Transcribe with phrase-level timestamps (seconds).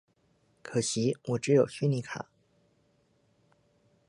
[0.63, 2.27] 可惜我只有虛擬卡